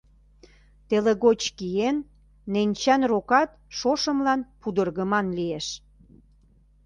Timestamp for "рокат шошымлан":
3.11-4.41